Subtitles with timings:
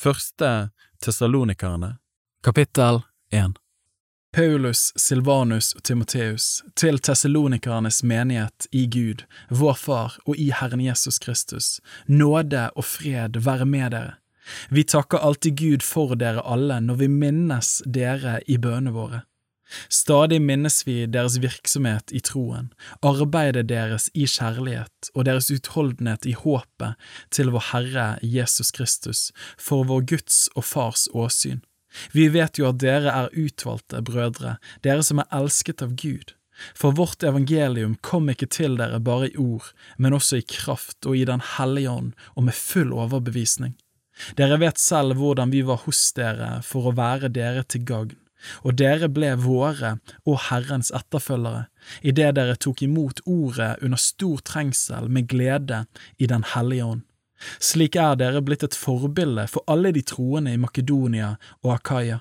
[0.00, 0.70] Første
[1.04, 1.98] Tessalonikerne,
[2.44, 3.02] kapittel
[3.36, 3.58] 1
[4.32, 11.20] Paulus, Silvanus og Timoteus, til tessalonikernes menighet i Gud, vår Far og i Herren Jesus
[11.20, 14.14] Kristus, nåde og fred være med dere.
[14.70, 19.26] Vi takker alltid Gud for dere alle når vi minnes dere i bønene våre.
[19.88, 22.70] Stadig minnes vi deres virksomhet i troen,
[23.06, 29.86] arbeidet deres i kjærlighet og deres utholdenhet i håpet til vår Herre Jesus Kristus, for
[29.86, 31.62] vår Guds og Fars åsyn.
[32.14, 36.34] Vi vet jo at dere er utvalgte brødre, dere som er elsket av Gud.
[36.76, 41.16] For vårt evangelium kom ikke til dere bare i ord, men også i kraft og
[41.16, 43.78] i Den hellige ånd og med full overbevisning.
[44.36, 48.18] Dere vet selv hvordan vi var hos dere for å være dere til gagn
[48.64, 51.66] og dere ble våre og Herrens etterfølgere,
[52.02, 55.84] idet dere tok imot ordet under stor trengsel med glede
[56.18, 57.06] i Den hellige ånd.
[57.60, 62.20] Slik er dere blitt et forbilde for alle de troende i Makedonia og Akaya.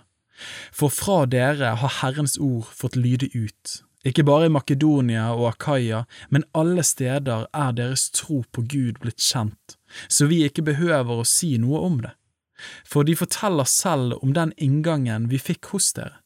[0.72, 3.82] For fra dere har Herrens ord fått lyde ut.
[4.08, 9.20] Ikke bare i Makedonia og Akaya, men alle steder er deres tro på Gud blitt
[9.20, 9.76] kjent,
[10.08, 12.14] så vi ikke behøver å si noe om det
[12.88, 16.20] for de forteller selv om den inngangen vi fikk hos dere.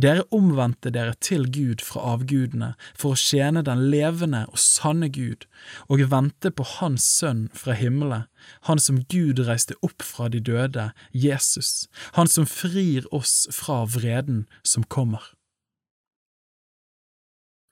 [0.00, 5.44] Dere omvendte dere til Gud fra avgudene for å tjene den levende og sanne Gud,
[5.92, 8.24] og vente på Hans Sønn fra himmelen,
[8.68, 14.46] Han som Gud reiste opp fra de døde, Jesus, Han som frir oss fra vreden
[14.62, 15.22] som kommer.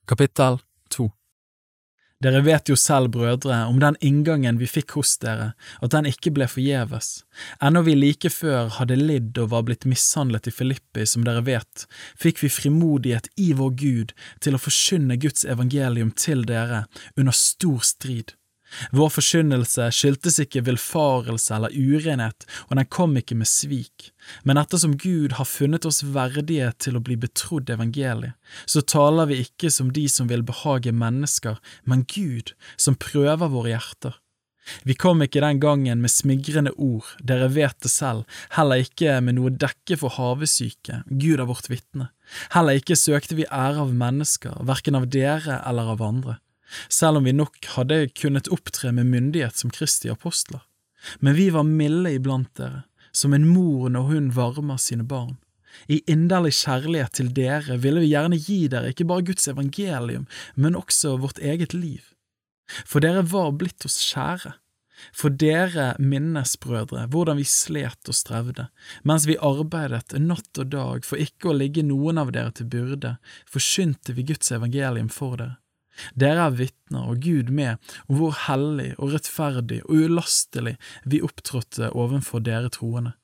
[0.06, 1.10] Kapittel 2
[2.22, 6.32] dere vet jo selv, brødre, om den inngangen vi fikk hos dere, at den ikke
[6.36, 7.24] ble forgjeves.
[7.64, 11.86] Ennå vi like før hadde lidd og var blitt mishandlet i Filippi, som dere vet,
[12.20, 16.84] fikk vi frimodighet i vår Gud til å forkynne Guds evangelium til dere
[17.16, 18.36] under stor strid.
[18.92, 24.10] Vår forkynnelse skyldtes ikke villfarelse eller urenhet, og den kom ikke med svik,
[24.48, 29.42] men ettersom Gud har funnet oss verdige til å bli betrodd evangeliet, så taler vi
[29.44, 34.18] ikke som de som vil behage mennesker, men Gud, som prøver våre hjerter.
[34.86, 38.22] Vi kom ikke den gangen med smigrende ord, dere vet det selv,
[38.54, 42.12] heller ikke med noe dekke for havesyke, Gud er vårt vitne,
[42.54, 46.38] heller ikke søkte vi ære av mennesker, verken av dere eller av andre
[46.88, 50.62] selv om vi nok hadde kunnet opptre med myndighet som Kristi apostler.
[51.18, 55.36] Men vi var milde iblant dere, som en mor når hun varmer sine barn.
[55.88, 60.76] I inderlig kjærlighet til dere ville vi gjerne gi dere ikke bare Guds evangelium, men
[60.78, 62.02] også vårt eget liv.
[62.84, 64.56] For dere var blitt oss kjære.
[65.16, 68.68] For dere minnes, brødre, hvordan vi slet og strevde,
[69.08, 73.16] mens vi arbeidet natt og dag for ikke å ligge noen av dere til byrde,
[73.50, 75.56] forkynte vi Guds evangelium for dere.
[76.18, 81.92] Dere er vitner, og Gud med, om hvor hellig og rettferdig og ulastelig vi opptrådte
[81.92, 83.14] overfor dere troende.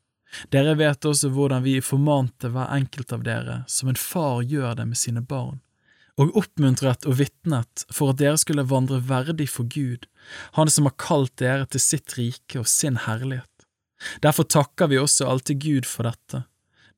[0.52, 4.86] Dere vet også hvordan vi formante hver enkelt av dere, som en far gjør det
[4.90, 5.62] med sine barn,
[6.20, 10.06] og oppmuntret og vitnet for at dere skulle vandre verdig for Gud,
[10.52, 13.48] Han som har kalt dere til sitt rike og sin herlighet.
[14.20, 16.44] Derfor takker vi også alltid Gud for dette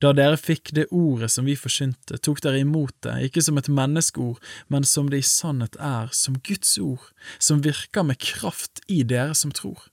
[0.01, 3.69] da dere fikk det ordet som vi forkynte, tok dere imot det, ikke som et
[3.69, 4.41] menneskeord,
[4.73, 9.37] men som det i sannhet er, som Guds ord, som virker med kraft i dere
[9.37, 9.91] som tror.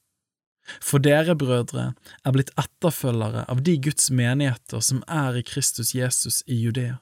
[0.84, 1.92] For dere, brødre,
[2.24, 6.98] er blitt etterfølgere av de Guds menigheter som er i Kristus Jesus i Judea.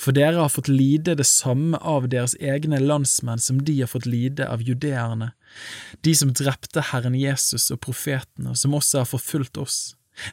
[0.00, 4.08] For dere har fått lide det samme av deres egne landsmenn som de har fått
[4.08, 5.34] lide av judeerne,
[6.00, 9.80] de som drepte Herren Jesus og profetene, som også har forfulgt oss.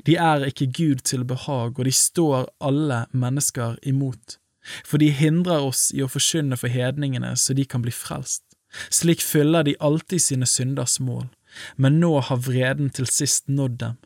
[0.07, 4.38] De er ikke Gud til behag, og de står alle mennesker imot,
[4.85, 8.45] for de hindrer oss i å forkynne for hedningene så de kan bli frelst.
[8.89, 11.27] Slik fyller de alltid sine synders mål,
[11.75, 13.99] men nå har vreden til sist nådd dem.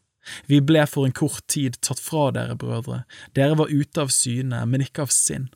[0.51, 3.05] Vi ble for en kort tid tatt fra dere, brødre,
[3.37, 5.47] dere var ute av syne, men ikke av sinn.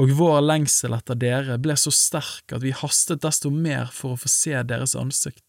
[0.00, 4.20] Og vår lengsel etter dere ble så sterk at vi hastet desto mer for å
[4.22, 5.44] få se deres ansikt.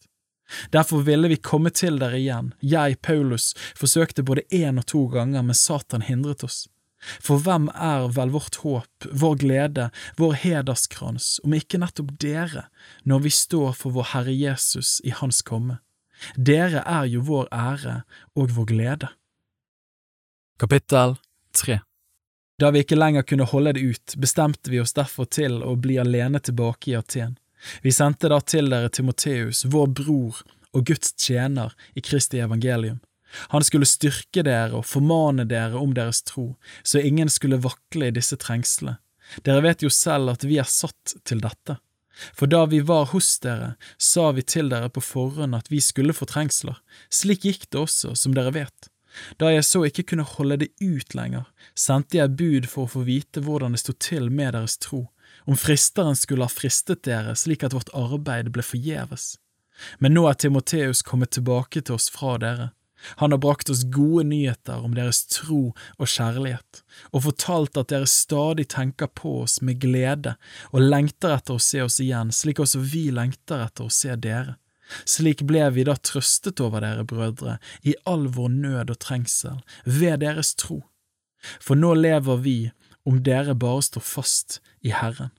[0.74, 5.42] Derfor ville vi komme til dere igjen, jeg, Paulus, forsøkte både én og to ganger,
[5.46, 6.66] men Satan hindret oss.
[7.00, 9.86] For hvem er vel vårt håp, vår glede,
[10.20, 12.66] vår hederskrans, om ikke nettopp dere,
[13.08, 15.78] når vi står for vår Herre Jesus i Hans komme?
[16.36, 18.02] Dere er jo vår ære
[18.36, 19.08] og vår glede.
[20.60, 21.16] Kapittel
[21.56, 21.78] 3
[22.60, 25.96] Da vi ikke lenger kunne holde det ut, bestemte vi oss derfor til å bli
[26.02, 27.38] alene tilbake i Aten.
[27.82, 30.40] Vi sendte da til dere Timoteus, vår bror
[30.72, 33.00] og Guds tjener i Kristi evangelium.
[33.52, 38.16] Han skulle styrke dere og formane dere om deres tro, så ingen skulle vakle i
[38.16, 38.98] disse trengslene.
[39.46, 41.78] Dere vet jo selv at vi er satt til dette.
[42.34, 46.16] For da vi var hos dere, sa vi til dere på forhånd at vi skulle
[46.16, 46.80] få trengsler.
[47.08, 48.90] Slik gikk det også, som dere vet.
[49.38, 53.06] Da jeg så ikke kunne holde det ut lenger, sendte jeg bud for å få
[53.06, 55.06] vite hvordan det sto til med deres tro,
[55.44, 59.34] om fristeren skulle ha fristet dere slik at vårt arbeid ble forgjeves.
[59.98, 62.70] Men nå er Timoteus kommet tilbake til oss fra dere.
[63.16, 66.82] Han har brakt oss gode nyheter om deres tro og kjærlighet,
[67.16, 70.34] og fortalt at dere stadig tenker på oss med glede
[70.70, 74.58] og lengter etter å se oss igjen, slik også vi lengter etter å se dere.
[75.08, 77.56] Slik ble vi da trøstet over dere, brødre,
[77.86, 80.82] i all vår nød og trengsel, ved deres tro.
[81.62, 82.58] For nå lever vi
[83.10, 85.34] om dere bare står fast i Herren.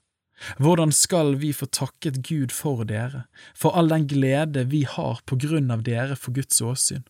[0.58, 5.38] Hvordan skal vi få takket Gud for dere, for all den glede vi har på
[5.38, 7.04] grunn av dere for Guds åsyn?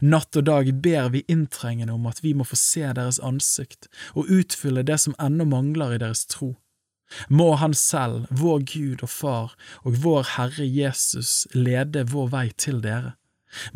[0.00, 4.30] Natt og dag ber vi inntrengende om at vi må få se deres ansikt og
[4.32, 6.54] utfylle det som ennå mangler i deres tro
[7.28, 9.54] må Han selv, vår Gud og Far
[9.84, 13.14] og vår Herre Jesus lede vår vei til dere.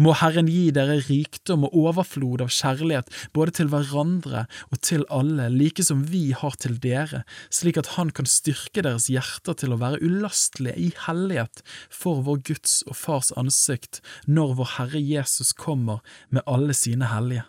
[0.01, 5.49] Må Herren gi dere rikdom og overflod av kjærlighet både til hverandre og til alle,
[5.53, 9.81] like som vi har til dere, slik at Han kan styrke deres hjerter til å
[9.81, 16.05] være ulastelige i hellighet for vår Guds og Fars ansikt når vår Herre Jesus kommer
[16.31, 17.47] med alle sine hellige.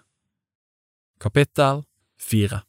[1.22, 1.86] Kapittel
[2.22, 2.64] 4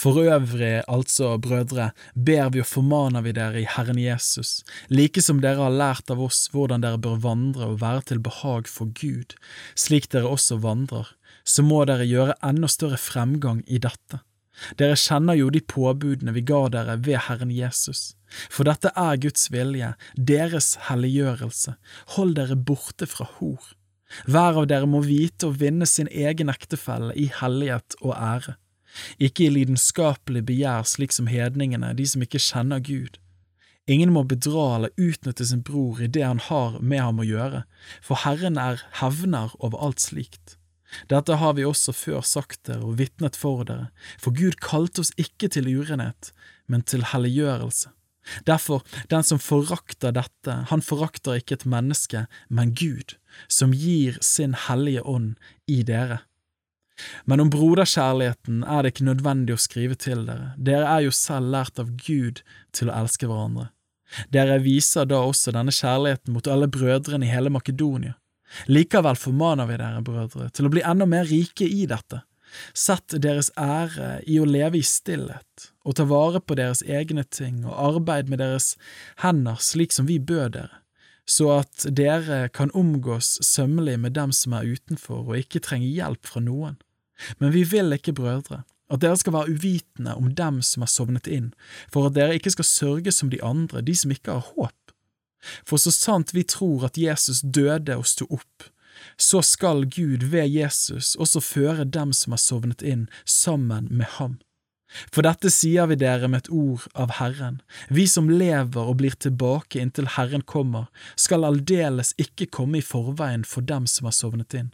[0.00, 5.42] for øvrig, altså, brødre, ber vi og formaner vi dere i Herren Jesus, like som
[5.44, 9.36] dere har lært av oss hvordan dere bør vandre og være til behag for Gud,
[9.76, 11.10] slik dere også vandrer,
[11.44, 14.22] så må dere gjøre enda større fremgang i dette.
[14.80, 18.14] Dere kjenner jo de påbudene vi ga dere ved Herren Jesus.
[18.48, 21.76] For dette er Guds vilje, deres helliggjørelse.
[22.16, 23.60] Hold dere borte fra hor.
[24.26, 28.56] Hver av dere må vite å vinne sin egen ektefelle i hellighet og ære
[29.22, 33.18] ikke i lidenskapelig begjær slik som hedningene, de som ikke kjenner Gud.
[33.90, 37.64] Ingen må bedra eller utnytte sin bror i det han har med ham å gjøre,
[38.04, 40.56] for Herren er hevner over alt slikt.
[41.10, 45.14] Dette har vi også før sagt dere og vitnet for dere, for Gud kalte oss
[45.18, 46.32] ikke til urenhet,
[46.66, 47.90] men til helliggjørelse.
[48.46, 53.16] Derfor, den som forakter dette, han forakter ikke et menneske, men Gud,
[53.48, 55.34] som gir sin hellige ånd
[55.66, 56.20] i dere.
[57.24, 61.52] Men om broderkjærligheten er det ikke nødvendig å skrive til dere, dere er jo selv
[61.54, 62.42] lært av Gud
[62.76, 63.70] til å elske hverandre.
[64.34, 68.16] Dere viser da også denne kjærligheten mot alle brødrene i hele Makedonia.
[68.66, 72.24] Likevel formaner vi dere, brødre, til å bli enda mer rike i dette.
[72.74, 77.62] Sett deres ære i å leve i stillhet, og ta vare på deres egne ting
[77.62, 78.74] og arbeid med deres
[79.22, 80.80] hender slik som vi bød dere,
[81.30, 86.26] så at dere kan omgås sømmelig med dem som er utenfor og ikke trenger hjelp
[86.26, 86.80] fra noen.
[87.38, 91.30] Men vi vil ikke, brødre, at dere skal være uvitende om dem som har sovnet
[91.30, 91.52] inn,
[91.92, 94.94] for at dere ikke skal sørge som de andre, de som ikke har håp.
[95.64, 98.68] For så sant vi tror at Jesus døde og sto opp,
[99.16, 104.38] så skal Gud ved Jesus også føre dem som har sovnet inn, sammen med ham.
[105.14, 109.14] For dette sier vi dere med et ord av Herren, vi som lever og blir
[109.22, 114.56] tilbake inntil Herren kommer, skal aldeles ikke komme i forveien for dem som har sovnet
[114.58, 114.72] inn.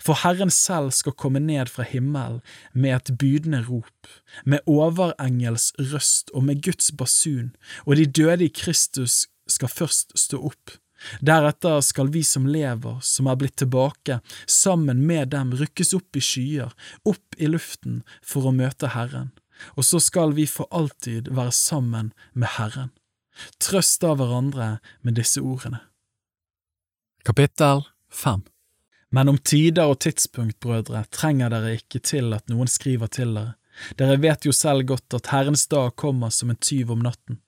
[0.00, 2.40] For Herren selv skal komme ned fra himmelen
[2.72, 4.08] med et bydende rop,
[4.44, 10.40] med overengels røst og med Guds basun, og de døde i Kristus skal først stå
[10.48, 10.76] opp.
[11.20, 16.24] Deretter skal vi som lever, som er blitt tilbake, sammen med dem rykkes opp i
[16.24, 16.72] skyer,
[17.04, 19.34] opp i luften, for å møte Herren,
[19.76, 22.94] og så skal vi for alltid være sammen med Herren.
[23.60, 25.84] Trøst av hverandre med disse ordene.
[27.28, 28.46] Kapittel 5
[29.16, 33.54] men om tider og tidspunkt, brødre, trenger dere ikke til at noen skriver til dere.
[34.00, 37.40] Dere vet jo selv godt at Herrens dag kommer som en tyv om natten.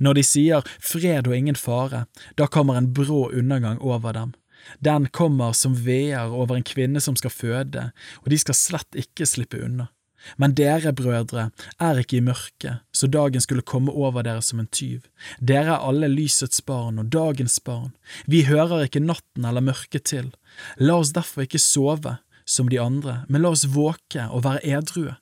[0.00, 2.06] Når de sier fred og ingen fare,
[2.36, 4.32] da kommer en brå undergang over dem.
[4.80, 7.90] Den kommer som veer over en kvinne som skal føde,
[8.24, 9.90] og de skal slett ikke slippe unna.
[10.36, 14.70] Men dere, brødre, er ikke i mørket, så dagen skulle komme over dere som en
[14.70, 15.04] tyv.
[15.40, 17.92] Dere er alle lysets barn og dagens barn.
[18.26, 20.32] Vi hører ikke natten eller mørket til.
[20.78, 25.16] La oss derfor ikke sove som de andre, men la oss våke og være edrue.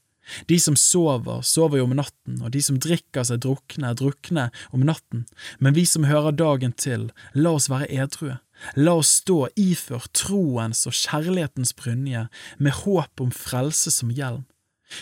[0.49, 4.47] De som sover, sover jo om natten, og de som drikker seg drukne, er drukne
[4.73, 5.27] om natten,
[5.61, 8.39] men vi som hører dagen til, la oss være edrue.
[8.79, 14.45] La oss stå iført troens og kjærlighetens brynje, med håp om frelse som hjelm.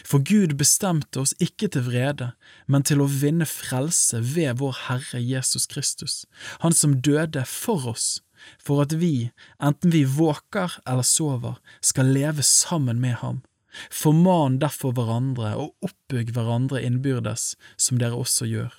[0.06, 2.32] For Gud bestemte oss ikke til vrede,
[2.70, 6.22] men til å vinne frelse ved vår Herre Jesus Kristus,
[6.60, 8.22] Han som døde for oss,
[8.62, 9.30] for at vi,
[9.62, 13.42] enten vi våker eller sover, skal leve sammen med ham.
[13.90, 18.72] Forman derfor hverandre og oppbygg hverandre innbyrdes, som dere også gjør.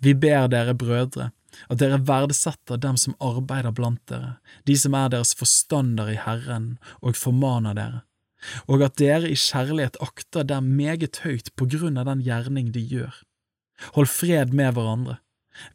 [0.00, 1.32] Vi ber dere, brødre,
[1.68, 4.36] at dere verdsetter dem som arbeider blant dere,
[4.68, 8.02] de som er deres forstander i Herren og formaner dere,
[8.66, 12.82] og at dere i kjærlighet akter dem meget høyt på grunn av den gjerning de
[12.82, 13.14] gjør.
[13.96, 15.18] Hold fred med hverandre.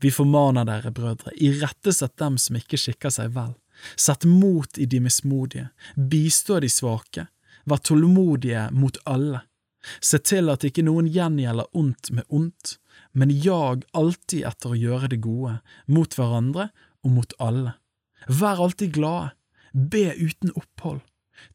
[0.02, 3.54] Vi formaner dere, brødre, irettesett dem som ikke skikker seg vel.
[3.96, 7.28] Sett mot i de mismodige, bistå de svake,
[7.70, 9.44] vær tålmodige mot alle.
[10.02, 12.78] Se til at ikke noen gjengjelder ondt med ondt,
[13.14, 16.72] men jag alltid etter å gjøre det gode, mot hverandre
[17.06, 17.78] og mot alle.
[18.28, 19.36] Vær alltid glade,
[19.72, 21.04] be uten opphold.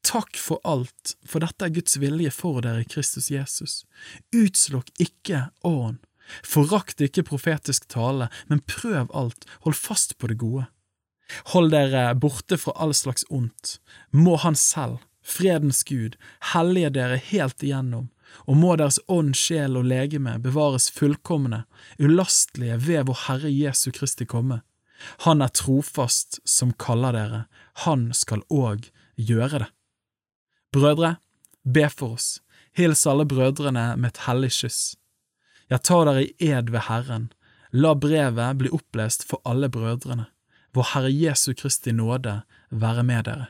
[0.06, 3.82] Takk for alt, for dette er Guds vilje for dere Kristus Jesus.
[4.34, 6.00] Utslokk ikke ånd.
[6.46, 10.68] Forakt ikke profetisk tale, men prøv alt, hold fast på det gode.
[11.52, 13.78] Hold dere borte fra all slags ondt.
[14.10, 16.16] Må Han selv, fredens Gud,
[16.52, 18.10] hellige dere helt igjennom,
[18.46, 21.64] og må deres ånd, sjel og legeme bevares fullkomne,
[21.98, 24.62] ulastelige ved vår Herre Jesu Kristi komme.
[25.26, 27.44] Han er trofast som kaller dere,
[27.86, 28.90] han skal òg
[29.28, 29.70] gjøre det.
[30.72, 31.16] Brødre,
[31.64, 32.40] be for oss,
[32.76, 34.96] hils alle brødrene med et hellig kyss.
[35.70, 37.30] Jeg tar dere i ed ved Herren,
[37.72, 40.26] la brevet bli opplest for alle brødrene.
[40.72, 43.46] Vår Herre Jesu Kristi nåde være med dere.